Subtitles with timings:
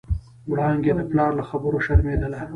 [0.51, 2.39] وړانګې د پلار له خبرو شرمېدله.